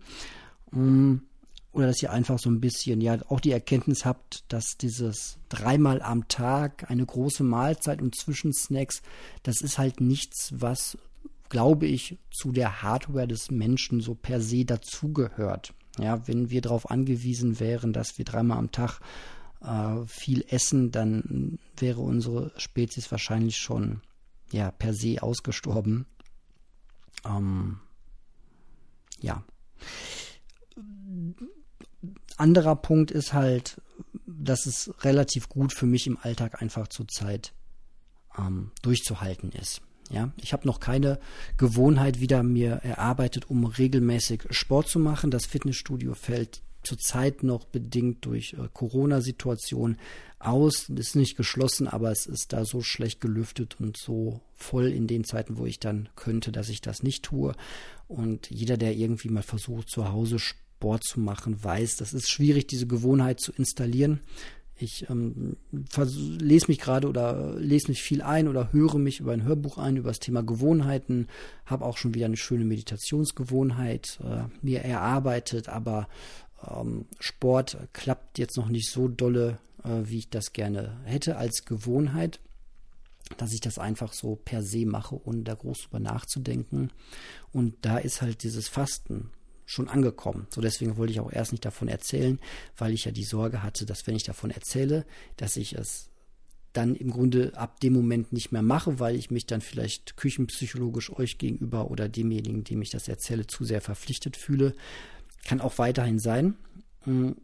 Ähm, 0.73 1.23
oder 1.73 1.87
dass 1.87 2.03
ihr 2.03 2.13
einfach 2.13 2.39
so 2.39 2.51
ein 2.51 2.61
bisschen, 2.61 3.01
ja, 3.01 3.19
auch 3.29 3.41
die 3.41 3.53
Erkenntnis 3.53 4.05
habt, 4.05 4.45
dass 4.53 4.77
dieses 4.77 5.39
dreimal 5.49 6.03
am 6.03 6.29
Tag 6.29 6.91
eine 6.91 7.05
große 7.05 7.45
Mahlzeit 7.45 8.03
und 8.03 8.15
Zwischensnacks, 8.15 9.03
das 9.43 9.63
ist 9.63 9.79
halt 9.79 10.01
nichts, 10.01 10.53
was, 10.55 10.99
glaube 11.49 11.87
ich, 11.87 12.19
zu 12.31 12.53
der 12.53 12.83
Hardware 12.83 13.27
des 13.27 13.51
Menschen 13.51 14.01
so 14.01 14.15
per 14.15 14.41
se 14.41 14.67
dazugehört. 14.67 15.73
Ja, 15.99 16.27
wenn 16.29 16.51
wir 16.51 16.61
darauf 16.61 16.91
angewiesen 16.91 17.59
wären, 17.59 17.93
dass 17.93 18.19
wir 18.19 18.25
dreimal 18.25 18.59
am 18.59 18.71
Tag 18.71 19.01
äh, 19.63 20.07
viel 20.07 20.45
essen, 20.49 20.91
dann 20.91 21.59
wäre 21.77 22.01
unsere 22.01 22.53
Spezies 22.59 23.11
wahrscheinlich 23.11 23.57
schon 23.57 24.03
ja 24.51 24.71
per 24.71 24.93
se 24.93 25.23
ausgestorben. 25.23 26.07
Ähm, 27.25 27.79
ja 29.21 29.43
anderer 32.37 32.77
Punkt 32.77 33.11
ist 33.11 33.33
halt, 33.33 33.81
dass 34.27 34.67
es 34.67 34.93
relativ 35.05 35.49
gut 35.49 35.73
für 35.73 35.87
mich 35.87 36.07
im 36.07 36.19
Alltag 36.21 36.61
einfach 36.61 36.89
zur 36.89 37.09
Zeit 37.09 37.53
ähm, 38.39 38.73
durchzuhalten 38.83 39.53
ist. 39.53 39.81
Ja, 40.11 40.33
ich 40.37 40.53
habe 40.53 40.67
noch 40.67 40.81
keine 40.81 41.19
Gewohnheit 41.57 42.21
wieder 42.21 42.43
mir 42.43 42.73
erarbeitet, 42.83 43.49
um 43.49 43.65
regelmäßig 43.65 44.43
Sport 44.51 44.89
zu 44.89 44.99
machen. 44.99 45.31
Das 45.31 45.47
Fitnessstudio 45.47 46.15
fällt 46.15 46.63
zurzeit 46.83 47.45
noch 47.45 47.65
bedingt 47.65 48.27
durch 48.27 48.55
äh, 48.55 48.69
Corona-Situation 48.73 49.97
aus. 50.39 50.89
Ist 50.91 51.17
nicht 51.17 51.37
geschlossen, 51.37 51.87
aber 51.89 52.11
es 52.11 52.27
ist 52.27 52.53
da 52.53 52.65
so 52.65 52.83
schlecht 52.83 53.21
gelüftet 53.21 53.77
und 53.81 53.97
so 53.97 54.41
voll 54.53 54.89
in 54.89 55.07
den 55.07 55.25
Zeiten, 55.25 55.57
wo 55.57 55.65
ich 55.65 55.79
dann 55.79 56.09
könnte, 56.17 56.53
dass 56.53 56.69
ich 56.69 56.81
das 56.81 57.03
nicht 57.03 57.25
tue. 57.25 57.55
Und 58.09 58.51
jeder, 58.51 58.77
der 58.77 58.95
irgendwie 58.95 59.31
mal 59.31 59.43
versucht, 59.43 59.89
zu 59.89 60.11
Hause 60.11 60.39
Sport 60.39 60.63
Sport 60.83 61.05
zu 61.05 61.21
machen, 61.21 61.63
weiß, 61.63 61.95
das 61.95 62.13
ist 62.13 62.29
schwierig, 62.29 62.67
diese 62.67 62.89
Gewohnheit 62.89 63.39
zu 63.39 63.53
installieren. 63.53 64.19
Ich 64.75 65.09
ähm, 65.09 65.57
lese 65.71 66.67
mich 66.67 66.81
gerade 66.81 67.09
oder 67.09 67.55
lese 67.57 67.87
mich 67.87 68.03
viel 68.03 68.21
ein 68.21 68.49
oder 68.49 68.73
höre 68.73 68.99
mich 68.99 69.21
über 69.21 69.33
ein 69.33 69.45
Hörbuch 69.45 69.79
ein 69.79 69.97
über 69.97 70.11
das 70.11 70.19
Thema 70.19 70.43
Gewohnheiten, 70.43 71.29
habe 71.67 71.85
auch 71.85 71.99
schon 71.99 72.15
wieder 72.15 72.27
eine 72.27 72.37
schöne 72.37 72.65
Meditationsgewohnheit 72.65 74.19
äh, 74.25 74.43
mir 74.61 74.81
erarbeitet, 74.81 75.69
aber 75.69 76.09
ähm, 76.69 77.05
Sport 77.21 77.77
klappt 77.93 78.41
jetzt 78.41 78.57
noch 78.57 78.69
nicht 78.69 78.91
so 78.91 79.07
dolle, 79.07 79.59
äh, 79.85 80.01
wie 80.03 80.19
ich 80.19 80.31
das 80.31 80.53
gerne 80.53 80.97
hätte 81.05 81.37
als 81.37 81.65
Gewohnheit, 81.65 82.41
dass 83.37 83.53
ich 83.53 83.61
das 83.61 83.79
einfach 83.79 84.13
so 84.13 84.35
per 84.35 84.65
se 84.65 84.85
mache, 84.85 85.21
ohne 85.25 85.45
da 85.45 85.55
groß 85.55 85.83
drüber 85.83 86.01
nachzudenken. 86.01 86.91
Und 87.53 87.77
da 87.83 87.99
ist 87.99 88.21
halt 88.21 88.43
dieses 88.43 88.67
Fasten 88.67 89.31
schon 89.73 89.89
angekommen. 89.89 90.47
So 90.51 90.61
deswegen 90.61 90.99
wollte 90.99 91.13
ich 91.13 91.21
auch 91.21 91.33
erst 91.33 91.53
nicht 91.53 91.65
davon 91.65 91.89
erzählen, 91.89 92.39
weil 92.77 92.93
ich 92.93 93.07
ja 93.07 93.11
die 93.11 93.25
Sorge 93.25 93.63
hatte, 93.63 93.87
dass 93.87 94.07
wenn 94.07 94.15
ich 94.15 94.23
davon 94.23 94.51
erzähle, 94.51 95.07
dass 95.37 95.57
ich 95.57 95.73
es 95.73 96.11
dann 96.75 96.95
im 96.95 97.11
Grunde 97.11 97.53
ab 97.57 97.81
dem 97.81 97.95
Moment 97.95 98.33
nicht 98.33 98.53
mehr 98.53 98.63
mache, 98.63 98.99
weil 98.99 99.17
ich 99.17 99.31
mich 99.31 99.47
dann 99.47 99.63
vielleicht 99.63 100.17
küchenpsychologisch 100.17 101.11
euch 101.11 101.39
gegenüber 101.39 101.91
oder 101.91 102.09
demjenigen, 102.09 102.65
dem 102.65 102.83
ich 102.83 102.91
das 102.91 103.09
erzähle, 103.09 103.47
zu 103.47 103.65
sehr 103.65 103.81
verpflichtet 103.81 104.37
fühle. 104.37 104.75
Kann 105.45 105.61
auch 105.61 105.79
weiterhin 105.79 106.19
sein. 106.19 106.55
Hm. 107.05 107.37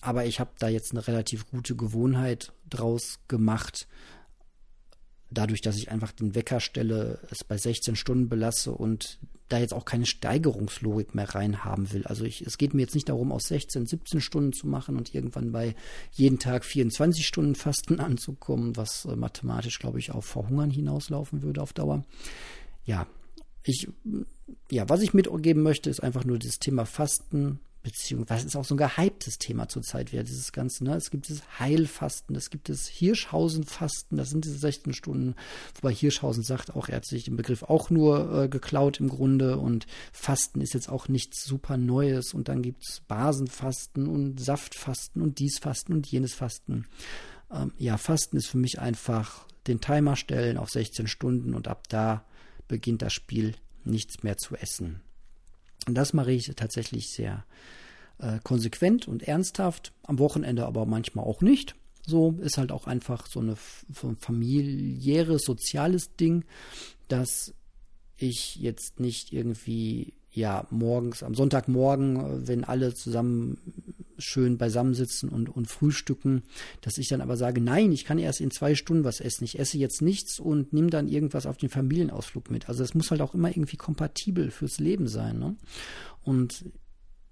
Aber 0.00 0.24
ich 0.24 0.40
habe 0.40 0.50
da 0.58 0.68
jetzt 0.68 0.92
eine 0.92 1.06
relativ 1.06 1.50
gute 1.50 1.74
Gewohnheit 1.74 2.52
draus 2.70 3.18
gemacht, 3.28 3.88
dadurch, 5.30 5.60
dass 5.60 5.76
ich 5.76 5.90
einfach 5.90 6.12
den 6.12 6.34
Wecker 6.34 6.60
stelle, 6.60 7.20
es 7.30 7.44
bei 7.44 7.56
16 7.56 7.96
Stunden 7.96 8.28
belasse 8.28 8.72
und 8.72 9.18
da 9.48 9.58
jetzt 9.58 9.72
auch 9.72 9.84
keine 9.84 10.06
Steigerungslogik 10.06 11.14
mehr 11.14 11.34
reinhaben 11.34 11.92
will. 11.92 12.06
Also 12.06 12.24
ich, 12.24 12.42
es 12.42 12.58
geht 12.58 12.74
mir 12.74 12.82
jetzt 12.82 12.94
nicht 12.94 13.08
darum, 13.08 13.32
aus 13.32 13.44
16, 13.44 13.86
17 13.86 14.20
Stunden 14.20 14.52
zu 14.52 14.66
machen 14.66 14.96
und 14.96 15.14
irgendwann 15.14 15.52
bei 15.52 15.74
jeden 16.12 16.38
Tag 16.38 16.64
24 16.64 17.26
Stunden 17.26 17.54
Fasten 17.54 18.00
anzukommen, 18.00 18.76
was 18.76 19.04
äh, 19.06 19.16
mathematisch, 19.16 19.78
glaube 19.78 19.98
ich, 19.98 20.10
auf 20.12 20.24
Verhungern 20.24 20.70
hinauslaufen 20.70 21.42
würde 21.42 21.62
auf 21.62 21.72
Dauer. 21.72 22.04
Ja, 22.84 23.06
ich, 23.64 23.88
ja, 24.70 24.88
was 24.88 25.02
ich 25.02 25.14
mitgeben 25.14 25.62
möchte, 25.62 25.90
ist 25.90 26.02
einfach 26.02 26.24
nur 26.24 26.38
das 26.38 26.58
Thema 26.58 26.84
Fasten 26.84 27.60
beziehungsweise 27.82 28.46
ist 28.46 28.56
auch 28.56 28.64
so 28.64 28.74
ein 28.74 28.78
gehyptes 28.78 29.38
Thema 29.38 29.68
zurzeit 29.68 30.12
wieder, 30.12 30.24
dieses 30.24 30.52
Ganze. 30.52 30.84
Ne? 30.84 30.94
Es 30.96 31.10
gibt 31.10 31.28
dieses 31.28 31.58
Heilfasten, 31.58 32.34
es 32.36 32.50
gibt 32.50 32.68
das 32.68 32.86
Hirschhausenfasten, 32.86 34.18
das 34.18 34.30
sind 34.30 34.44
diese 34.44 34.58
16 34.58 34.92
Stunden, 34.92 35.34
wobei 35.76 35.94
Hirschhausen 35.94 36.42
sagt 36.42 36.74
auch, 36.74 36.88
er 36.88 36.96
hat 36.96 37.06
sich 37.06 37.24
den 37.24 37.36
Begriff 37.36 37.62
auch 37.62 37.90
nur 37.90 38.44
äh, 38.44 38.48
geklaut 38.48 39.00
im 39.00 39.08
Grunde 39.08 39.58
und 39.58 39.86
Fasten 40.12 40.60
ist 40.60 40.74
jetzt 40.74 40.88
auch 40.88 41.08
nichts 41.08 41.44
super 41.44 41.76
Neues 41.76 42.34
und 42.34 42.48
dann 42.48 42.62
gibt 42.62 42.84
es 42.88 43.00
Basenfasten 43.00 44.06
und 44.08 44.40
Saftfasten 44.40 45.22
und 45.22 45.38
dies 45.38 45.58
Fasten 45.58 45.92
und 45.92 46.06
jenes 46.06 46.34
Fasten. 46.34 46.86
Ähm, 47.50 47.72
ja, 47.78 47.96
Fasten 47.96 48.36
ist 48.36 48.48
für 48.48 48.58
mich 48.58 48.80
einfach 48.80 49.46
den 49.66 49.80
Timer 49.80 50.16
stellen 50.16 50.56
auf 50.56 50.70
16 50.70 51.06
Stunden 51.06 51.54
und 51.54 51.68
ab 51.68 51.88
da 51.88 52.24
beginnt 52.66 53.02
das 53.02 53.12
Spiel 53.12 53.54
nichts 53.84 54.22
mehr 54.22 54.36
zu 54.36 54.56
essen. 54.56 55.02
Und 55.86 55.94
das 55.94 56.12
mache 56.12 56.32
ich 56.32 56.52
tatsächlich 56.56 57.10
sehr 57.10 57.44
äh, 58.18 58.38
konsequent 58.42 59.08
und 59.08 59.22
ernsthaft. 59.22 59.92
Am 60.02 60.18
Wochenende 60.18 60.66
aber 60.66 60.86
manchmal 60.86 61.24
auch 61.24 61.40
nicht. 61.40 61.74
So 62.06 62.36
ist 62.40 62.58
halt 62.58 62.72
auch 62.72 62.86
einfach 62.86 63.26
so, 63.26 63.42
so 63.92 64.08
ein 64.08 64.16
familiäres, 64.16 65.42
soziales 65.44 66.16
Ding, 66.16 66.44
dass 67.08 67.54
ich 68.16 68.56
jetzt 68.56 68.98
nicht 68.98 69.32
irgendwie 69.32 70.14
ja 70.30 70.66
morgens 70.70 71.22
am 71.22 71.34
Sonntagmorgen, 71.34 72.46
wenn 72.46 72.64
alle 72.64 72.94
zusammen 72.94 73.58
schön 74.18 74.58
beisammensitzen 74.58 75.28
und, 75.28 75.48
und 75.48 75.66
frühstücken, 75.66 76.42
dass 76.80 76.98
ich 76.98 77.08
dann 77.08 77.20
aber 77.20 77.36
sage, 77.36 77.60
nein, 77.60 77.92
ich 77.92 78.04
kann 78.04 78.18
erst 78.18 78.40
in 78.40 78.50
zwei 78.50 78.74
Stunden 78.74 79.04
was 79.04 79.20
essen. 79.20 79.44
Ich 79.44 79.58
esse 79.58 79.78
jetzt 79.78 80.02
nichts 80.02 80.38
und 80.40 80.72
nehme 80.72 80.90
dann 80.90 81.08
irgendwas 81.08 81.46
auf 81.46 81.56
den 81.56 81.68
Familienausflug 81.68 82.50
mit. 82.50 82.68
Also 82.68 82.82
es 82.82 82.94
muss 82.94 83.10
halt 83.10 83.20
auch 83.20 83.34
immer 83.34 83.48
irgendwie 83.48 83.76
kompatibel 83.76 84.50
fürs 84.50 84.78
Leben 84.78 85.08
sein. 85.08 85.38
Ne? 85.38 85.56
Und 86.22 86.64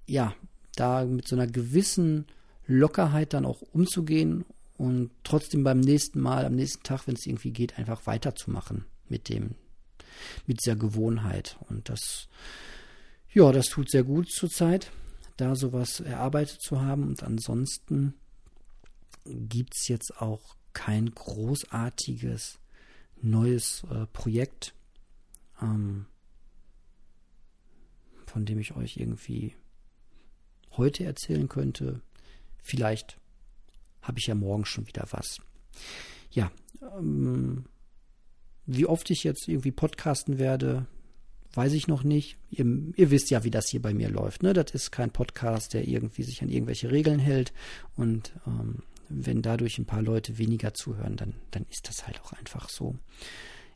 ja, 0.06 0.34
da 0.76 1.04
mit 1.04 1.26
so 1.26 1.36
einer 1.36 1.46
gewissen 1.46 2.26
Lockerheit 2.66 3.32
dann 3.32 3.44
auch 3.44 3.62
umzugehen 3.62 4.44
und 4.76 5.10
trotzdem 5.24 5.64
beim 5.64 5.80
nächsten 5.80 6.20
Mal, 6.20 6.44
am 6.44 6.54
nächsten 6.54 6.82
Tag, 6.82 7.06
wenn 7.06 7.14
es 7.14 7.26
irgendwie 7.26 7.50
geht, 7.50 7.78
einfach 7.78 8.06
weiterzumachen 8.06 8.84
mit 9.08 9.28
dem, 9.28 9.54
mit 10.46 10.60
dieser 10.64 10.76
Gewohnheit. 10.76 11.56
Und 11.68 11.88
das, 11.88 12.28
ja, 13.32 13.50
das 13.52 13.66
tut 13.66 13.90
sehr 13.90 14.04
gut 14.04 14.30
zurzeit, 14.30 14.90
da 15.36 15.54
sowas 15.54 16.00
erarbeitet 16.00 16.60
zu 16.60 16.80
haben. 16.80 17.04
Und 17.04 17.22
ansonsten 17.22 18.14
gibt 19.24 19.74
es 19.74 19.88
jetzt 19.88 20.20
auch 20.20 20.56
kein 20.72 21.10
großartiges 21.10 22.58
neues 23.22 23.84
äh, 23.90 24.06
Projekt, 24.12 24.74
ähm, 25.60 26.06
von 28.26 28.44
dem 28.44 28.58
ich 28.58 28.76
euch 28.76 28.96
irgendwie 28.96 29.54
heute 30.76 31.04
erzählen 31.04 31.48
könnte. 31.48 32.02
Vielleicht 32.62 33.18
habe 34.02 34.18
ich 34.18 34.26
ja 34.26 34.34
morgen 34.34 34.66
schon 34.66 34.86
wieder 34.86 35.06
was. 35.10 35.38
Ja, 36.30 36.52
ähm, 36.98 37.64
wie 38.66 38.86
oft 38.86 39.10
ich 39.10 39.24
jetzt 39.24 39.48
irgendwie 39.48 39.72
podcasten 39.72 40.38
werde, 40.38 40.86
weiß 41.56 41.72
ich 41.72 41.88
noch 41.88 42.04
nicht. 42.04 42.36
Ihr, 42.50 42.66
ihr, 42.96 43.10
wisst 43.10 43.30
ja, 43.30 43.44
wie 43.44 43.50
das 43.50 43.68
hier 43.68 43.80
bei 43.80 43.94
mir 43.94 44.08
läuft. 44.08 44.42
Ne? 44.42 44.52
Das 44.52 44.72
ist 44.72 44.90
kein 44.90 45.10
Podcast, 45.10 45.74
der 45.74 45.88
irgendwie 45.88 46.22
sich 46.22 46.42
an 46.42 46.48
irgendwelche 46.48 46.90
Regeln 46.90 47.18
hält. 47.18 47.52
Und 47.96 48.32
ähm, 48.46 48.82
wenn 49.08 49.42
dadurch 49.42 49.78
ein 49.78 49.86
paar 49.86 50.02
Leute 50.02 50.38
weniger 50.38 50.74
zuhören, 50.74 51.16
dann, 51.16 51.34
dann 51.50 51.66
ist 51.70 51.88
das 51.88 52.06
halt 52.06 52.20
auch 52.22 52.32
einfach 52.32 52.68
so. 52.68 52.96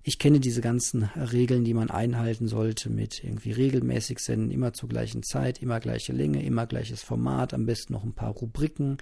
Ich 0.03 0.19
kenne 0.19 0.41
diese 0.41 0.63
ganzen 0.63 1.05
Regeln, 1.15 1.65
die 1.65 1.75
man 1.75 1.91
einhalten 1.91 2.49
sollte, 2.49 2.89
mit 2.89 3.23
irgendwie 3.23 3.53
regelmäßig 3.53 4.19
senden, 4.19 4.51
immer 4.51 4.73
zur 4.73 4.89
gleichen 4.89 5.23
Zeit, 5.23 5.61
immer 5.61 5.79
gleiche 5.79 6.13
Länge, 6.13 6.43
immer 6.43 6.67
gleiches 6.67 7.03
Format, 7.03 7.53
am 7.53 7.67
besten 7.67 7.93
noch 7.93 8.05
ein 8.05 8.15
paar 8.15 8.33
Rubriken 8.33 8.99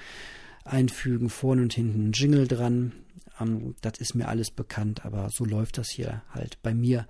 einfügen, 0.65 1.31
vorne 1.31 1.63
und 1.63 1.73
hinten 1.73 2.09
ein 2.09 2.13
Jingle 2.13 2.49
dran. 2.49 2.93
Ähm, 3.41 3.75
das 3.81 3.99
ist 3.99 4.15
mir 4.15 4.29
alles 4.29 4.51
bekannt, 4.51 5.05
aber 5.05 5.31
so 5.31 5.45
läuft 5.45 5.79
das 5.79 5.89
hier 5.89 6.23
halt 6.31 6.59
bei 6.63 6.75
mir 6.75 7.07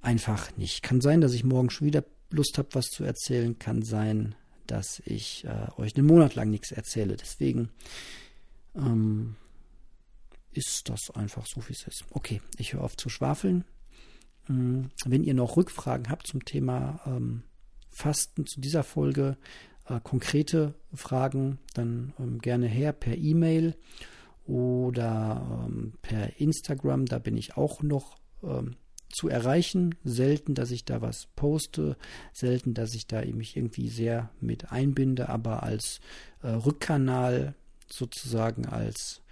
einfach 0.00 0.56
nicht. 0.56 0.82
Kann 0.82 1.00
sein, 1.00 1.20
dass 1.20 1.34
ich 1.34 1.44
morgen 1.44 1.70
schon 1.70 1.86
wieder 1.86 2.04
Lust 2.30 2.58
habe, 2.58 2.68
was 2.72 2.86
zu 2.86 3.04
erzählen. 3.04 3.58
Kann 3.58 3.82
sein, 3.82 4.34
dass 4.66 5.00
ich 5.04 5.44
äh, 5.44 5.80
euch 5.80 5.96
einen 5.96 6.06
Monat 6.06 6.34
lang 6.34 6.50
nichts 6.50 6.72
erzähle. 6.72 7.16
Deswegen 7.16 7.70
ähm, 8.74 9.36
ist 10.52 10.88
das 10.88 11.10
einfach 11.10 11.46
so, 11.46 11.66
wie 11.68 11.72
es 11.72 11.86
ist. 11.86 12.04
Okay, 12.10 12.40
ich 12.58 12.72
höre 12.72 12.84
auf 12.84 12.96
zu 12.96 13.08
schwafeln. 13.08 13.64
Hm, 14.46 14.90
wenn 15.04 15.24
ihr 15.24 15.34
noch 15.34 15.56
Rückfragen 15.56 16.08
habt 16.10 16.26
zum 16.26 16.44
Thema 16.44 17.00
ähm, 17.06 17.42
Fasten 17.90 18.46
zu 18.46 18.60
dieser 18.60 18.84
Folge, 18.84 19.36
äh, 19.86 20.00
konkrete 20.02 20.74
Fragen, 20.94 21.58
dann 21.74 22.12
ähm, 22.18 22.38
gerne 22.38 22.66
her 22.66 22.92
per 22.92 23.16
E-Mail 23.16 23.76
oder 24.46 25.66
ähm, 25.66 25.94
per 26.02 26.40
Instagram. 26.40 27.06
Da 27.06 27.18
bin 27.18 27.36
ich 27.36 27.56
auch 27.56 27.82
noch 27.82 28.18
ähm, 28.42 28.76
zu 29.10 29.28
erreichen. 29.28 29.94
Selten, 30.04 30.54
dass 30.54 30.70
ich 30.70 30.84
da 30.84 31.00
was 31.00 31.28
poste, 31.36 31.96
selten, 32.32 32.74
dass 32.74 32.94
ich 32.94 33.06
da 33.06 33.24
mich 33.24 33.56
irgendwie 33.56 33.88
sehr 33.88 34.30
mit 34.40 34.72
einbinde, 34.72 35.28
aber 35.28 35.62
als 35.62 36.00
äh, 36.42 36.48
Rückkanal 36.48 37.54
sozusagen 37.90 38.66
als 38.66 39.22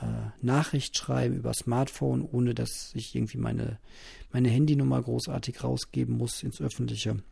äh, 0.00 0.04
Nachricht 0.40 0.96
schreiben 0.96 1.36
über 1.36 1.54
Smartphone, 1.54 2.22
ohne 2.22 2.54
dass 2.54 2.90
ich 2.94 3.14
irgendwie 3.14 3.38
meine, 3.38 3.78
meine 4.32 4.48
Handynummer 4.48 5.00
großartig 5.00 5.62
rausgeben 5.62 6.16
muss 6.16 6.42
ins 6.42 6.60
Öffentliche, 6.60 7.22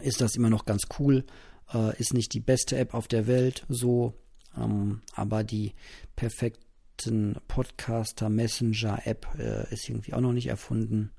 ist 0.00 0.20
das 0.20 0.34
immer 0.36 0.50
noch 0.50 0.64
ganz 0.64 0.82
cool. 0.98 1.24
Äh, 1.72 1.98
ist 1.98 2.14
nicht 2.14 2.32
die 2.34 2.40
beste 2.40 2.76
App 2.76 2.94
auf 2.94 3.08
der 3.08 3.26
Welt, 3.26 3.64
so, 3.68 4.14
ähm, 4.56 5.02
aber 5.14 5.44
die 5.44 5.74
perfekten 6.16 7.36
Podcaster 7.48 8.28
Messenger 8.28 9.06
App 9.06 9.26
äh, 9.38 9.72
ist 9.72 9.88
irgendwie 9.88 10.14
auch 10.14 10.20
noch 10.20 10.32
nicht 10.32 10.48
erfunden. 10.48 11.10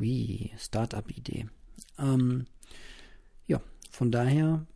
Ui, 0.00 0.50
Startup-Idee. 0.58 1.46
Ähm, 1.98 2.46
ja, 3.46 3.60
von 3.90 4.10
daher 4.10 4.66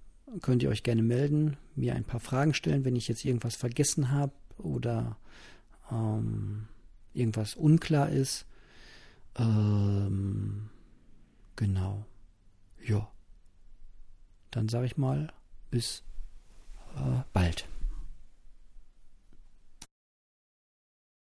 könnt 0.42 0.62
ihr 0.62 0.68
euch 0.68 0.82
gerne 0.82 1.02
melden, 1.02 1.56
mir 1.74 1.94
ein 1.94 2.04
paar 2.04 2.20
Fragen 2.20 2.54
stellen, 2.54 2.84
wenn 2.84 2.96
ich 2.96 3.08
jetzt 3.08 3.24
irgendwas 3.24 3.56
vergessen 3.56 4.10
habe 4.10 4.32
oder 4.58 5.16
ähm, 5.90 6.68
irgendwas 7.14 7.54
unklar 7.54 8.10
ist. 8.10 8.46
Ähm, 9.36 10.70
genau. 11.56 12.04
Ja. 12.86 13.10
Dann 14.50 14.68
sage 14.68 14.86
ich 14.86 14.96
mal, 14.96 15.32
bis 15.70 16.02
äh, 16.96 17.22
bald. 17.32 17.68